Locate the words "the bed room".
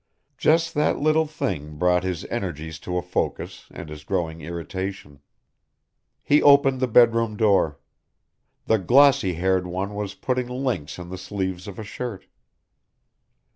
6.79-7.37